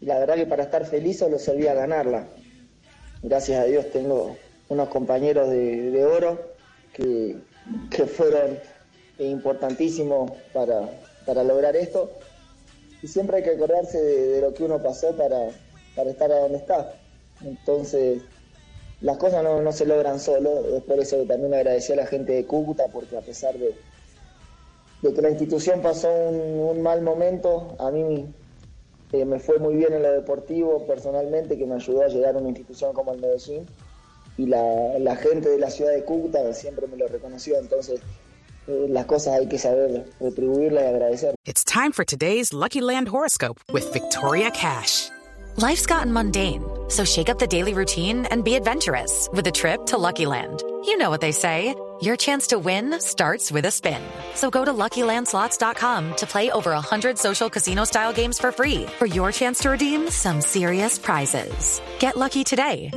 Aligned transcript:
y 0.00 0.06
la 0.06 0.18
verdad 0.18 0.36
que 0.36 0.46
para 0.46 0.64
estar 0.64 0.86
feliz 0.86 1.18
solo 1.18 1.38
servía 1.38 1.74
ganarla. 1.74 2.26
Gracias 3.22 3.60
a 3.60 3.64
Dios 3.64 3.90
tengo 3.92 4.36
unos 4.68 4.88
compañeros 4.88 5.50
de, 5.50 5.90
de 5.90 6.04
oro 6.06 6.40
que, 6.94 7.36
que 7.90 8.06
fueron 8.06 8.58
importantísimos 9.18 10.32
para, 10.52 10.88
para 11.26 11.44
lograr 11.44 11.76
esto. 11.76 12.10
Y 13.02 13.08
siempre 13.08 13.38
hay 13.38 13.42
que 13.42 13.50
acordarse 13.50 14.00
de, 14.00 14.40
lo 14.40 14.54
que 14.54 14.64
uno 14.64 14.82
pasó 14.82 15.14
para, 15.16 15.48
para 15.94 16.10
estar 16.10 16.32
a 16.32 16.40
donde 16.40 16.58
está. 16.58 16.94
Entonces, 17.44 18.22
las 19.00 19.18
cosas 19.18 19.42
no, 19.42 19.60
no 19.60 19.72
se 19.72 19.84
logran 19.84 20.18
solo. 20.18 20.76
Es 20.76 20.82
por 20.84 20.98
eso 20.98 21.18
que 21.18 21.26
también 21.26 21.52
agradecí 21.52 21.92
a 21.92 21.96
la 21.96 22.06
gente 22.06 22.32
de 22.32 22.46
Cúcuta, 22.46 22.84
porque 22.92 23.18
a 23.18 23.22
pesar 23.22 23.54
de, 23.58 23.74
de 25.02 25.14
que 25.14 25.22
la 25.22 25.30
institución 25.30 25.82
pasó 25.82 26.10
un, 26.10 26.76
un 26.76 26.82
mal 26.82 27.02
momento, 27.02 27.74
a 27.78 27.90
mí 27.90 28.32
eh, 29.12 29.24
me 29.24 29.38
fue 29.38 29.58
muy 29.58 29.74
bien 29.74 29.92
en 29.92 30.02
lo 30.02 30.12
deportivo 30.12 30.86
personalmente, 30.86 31.58
que 31.58 31.66
me 31.66 31.74
ayudó 31.74 32.02
a 32.02 32.08
llegar 32.08 32.36
a 32.36 32.38
una 32.38 32.48
institución 32.48 32.92
como 32.92 33.12
el 33.12 33.20
Medellín. 33.20 33.66
Y 34.36 34.46
la, 34.46 34.98
la 34.98 35.16
gente 35.16 35.50
de 35.50 35.58
la 35.58 35.70
ciudad 35.70 35.92
de 35.92 36.04
Cúcuta 36.04 36.52
siempre 36.54 36.86
me 36.86 36.96
lo 36.96 37.08
reconoció. 37.08 37.58
Entonces, 37.58 38.00
eh, 38.68 38.86
las 38.88 39.06
cosas 39.06 39.38
hay 39.38 39.48
que 39.48 39.58
saber 39.58 40.06
retribuirlas 40.20 40.84
y 40.84 40.86
agradecer. 40.86 41.34
It's 41.44 41.64
time 41.64 41.92
for 41.92 42.04
today's 42.04 42.52
Lucky 42.52 42.80
Land 42.80 43.08
horoscope 43.08 43.60
with 43.72 43.92
Victoria 43.92 44.50
Cash. 44.50 45.10
Life's 45.56 45.84
gotten 45.84 46.12
mundane, 46.12 46.62
so 46.88 47.04
shake 47.04 47.28
up 47.28 47.38
the 47.38 47.46
daily 47.46 47.74
routine 47.74 48.26
and 48.30 48.44
be 48.44 48.54
adventurous 48.54 49.28
with 49.32 49.46
a 49.46 49.50
trip 49.50 49.84
to 49.86 49.98
Lucky 49.98 50.24
Land. 50.24 50.62
You 50.84 50.96
know 50.96 51.10
what 51.10 51.20
they 51.20 51.32
say. 51.32 51.74
Your 52.02 52.16
chance 52.16 52.46
to 52.48 52.58
win 52.58 52.98
starts 52.98 53.52
with 53.52 53.66
a 53.66 53.70
spin. 53.70 54.00
So 54.34 54.48
go 54.48 54.64
to 54.64 54.72
LuckyLandSlots.com 54.72 56.16
to 56.16 56.26
play 56.26 56.50
over 56.50 56.70
100 56.70 57.18
social 57.18 57.50
casino-style 57.50 58.12
games 58.14 58.38
for 58.38 58.52
free 58.52 58.86
for 58.98 59.06
your 59.06 59.32
chance 59.32 59.58
to 59.60 59.70
redeem 59.70 60.08
some 60.08 60.40
serious 60.40 60.98
prizes. 60.98 61.82
Get 61.98 62.16
lucky 62.16 62.42
today 62.44 62.90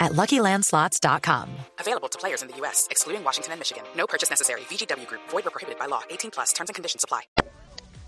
at 0.00 0.12
LuckyLandSlots.com. 0.12 1.48
Available 1.78 2.08
to 2.08 2.18
players 2.18 2.42
in 2.42 2.48
the 2.48 2.56
U.S., 2.62 2.88
excluding 2.90 3.22
Washington 3.22 3.52
and 3.52 3.60
Michigan. 3.60 3.84
No 3.96 4.06
purchase 4.08 4.30
necessary. 4.30 4.62
VGW 4.62 5.06
Group. 5.06 5.22
Void 5.30 5.44
were 5.44 5.50
prohibited 5.52 5.78
by 5.78 5.86
law. 5.86 6.02
18 6.10 6.32
plus. 6.32 6.52
Terms 6.52 6.68
and 6.70 6.74
conditions 6.74 7.04
apply. 7.04 7.22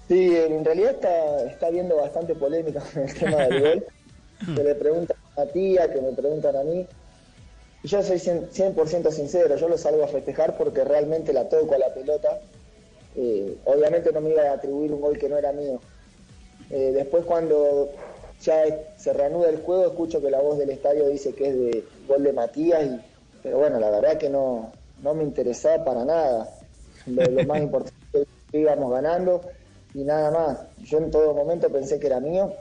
Sí, 0.08 0.34
en 0.36 0.64
realidad 0.64 0.94
está, 0.94 1.46
está 1.46 1.66
habiendo 1.66 1.96
bastante 1.96 2.34
polémica 2.34 2.80
con 2.80 3.02
el 3.02 3.14
tema 3.14 3.36
del 3.36 3.60
gol. 3.60 3.86
Que 4.54 4.62
le 4.62 4.74
preguntan 4.74 5.16
a 5.36 5.46
tía, 5.46 5.92
que 5.92 6.00
me 6.00 6.12
preguntan 6.12 6.56
a 6.56 6.62
mí. 6.62 6.86
Y 7.82 7.88
yo 7.88 8.02
soy 8.02 8.16
100%, 8.18 8.86
100 8.86 9.12
sincero, 9.12 9.56
yo 9.56 9.68
lo 9.68 9.78
salgo 9.78 10.02
a 10.02 10.08
festejar 10.08 10.56
porque 10.56 10.84
realmente 10.84 11.32
la 11.32 11.48
toco 11.48 11.74
a 11.74 11.78
la 11.78 11.94
pelota. 11.94 12.40
Eh, 13.16 13.56
obviamente 13.64 14.12
no 14.12 14.20
me 14.20 14.30
iba 14.30 14.42
a 14.42 14.54
atribuir 14.54 14.92
un 14.92 15.00
gol 15.00 15.18
que 15.18 15.28
no 15.28 15.38
era 15.38 15.52
mío. 15.52 15.80
Eh, 16.70 16.92
después 16.92 17.24
cuando 17.24 17.88
ya 18.42 18.64
se 18.96 19.12
reanuda 19.12 19.48
el 19.48 19.62
juego, 19.62 19.86
escucho 19.86 20.20
que 20.20 20.30
la 20.30 20.40
voz 20.40 20.58
del 20.58 20.70
estadio 20.70 21.08
dice 21.08 21.34
que 21.34 21.48
es 21.48 21.54
de 21.54 21.84
gol 22.06 22.22
de 22.24 22.32
Matías, 22.32 22.84
y, 22.84 23.00
pero 23.42 23.58
bueno, 23.58 23.78
la 23.78 23.90
verdad 23.90 24.18
que 24.18 24.28
no, 24.28 24.72
no 25.02 25.14
me 25.14 25.22
interesaba 25.24 25.84
para 25.84 26.04
nada. 26.04 26.48
Lo, 27.06 27.24
lo 27.24 27.44
más 27.44 27.58
importante 27.62 27.96
es 28.12 28.26
que 28.50 28.58
íbamos 28.58 28.90
ganando 28.90 29.40
y 29.94 30.04
nada 30.04 30.30
más. 30.30 30.58
Yo 30.84 30.98
en 30.98 31.10
todo 31.10 31.32
momento 31.32 31.70
pensé 31.70 31.98
que 31.98 32.08
era 32.08 32.20
mío, 32.20 32.52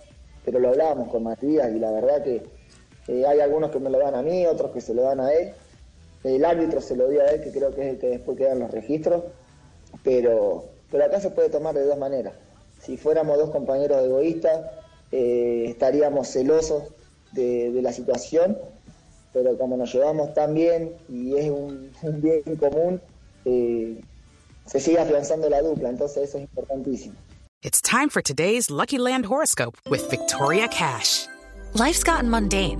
pero 0.45 0.59
lo 0.59 0.69
hablábamos 0.69 1.09
con 1.09 1.23
Matías 1.23 1.71
y 1.71 1.79
la 1.79 1.91
verdad 1.91 2.23
que 2.23 2.43
eh, 3.07 3.25
hay 3.25 3.39
algunos 3.39 3.71
que 3.71 3.79
me 3.79 3.89
lo 3.89 3.99
dan 3.99 4.15
a 4.15 4.21
mí, 4.21 4.45
otros 4.45 4.71
que 4.71 4.81
se 4.81 4.93
lo 4.93 5.03
dan 5.03 5.19
a 5.19 5.31
él. 5.33 5.53
El 6.23 6.43
árbitro 6.43 6.81
se 6.81 6.95
lo 6.95 7.07
dio 7.07 7.21
a 7.21 7.25
él, 7.25 7.41
que 7.41 7.51
creo 7.51 7.73
que 7.73 7.81
es 7.81 7.93
el 7.93 7.99
que 7.99 8.07
después 8.07 8.37
quedan 8.37 8.59
los 8.59 8.71
registros, 8.71 9.23
pero, 10.03 10.65
pero 10.91 11.05
acá 11.05 11.19
se 11.19 11.29
puede 11.29 11.49
tomar 11.49 11.75
de 11.75 11.85
dos 11.85 11.97
maneras. 11.97 12.33
Si 12.81 12.97
fuéramos 12.97 13.37
dos 13.37 13.49
compañeros 13.49 14.03
egoístas, 14.03 14.65
eh, 15.11 15.65
estaríamos 15.67 16.27
celosos 16.27 16.83
de, 17.31 17.71
de 17.71 17.81
la 17.81 17.93
situación, 17.93 18.57
pero 19.33 19.57
como 19.57 19.77
nos 19.77 19.93
llevamos 19.93 20.33
tan 20.33 20.53
bien 20.53 20.93
y 21.09 21.35
es 21.37 21.49
un, 21.49 21.91
un 22.01 22.21
bien 22.21 22.43
común, 22.57 23.01
eh, 23.45 24.01
se 24.65 24.79
sigue 24.79 24.99
afianzando 24.99 25.49
la 25.49 25.61
dupla, 25.61 25.89
entonces 25.89 26.29
eso 26.29 26.37
es 26.37 26.43
importantísimo. 26.43 27.15
It's 27.63 27.81
time 27.81 28.09
for 28.09 28.21
today's 28.21 28.69
Lucky 28.69 28.97
Land 28.97 29.25
horoscope 29.25 29.77
with 29.89 30.09
Victoria 30.09 30.67
Cash. 30.67 31.27
Life's 31.73 32.03
gotten 32.03 32.29
mundane, 32.29 32.79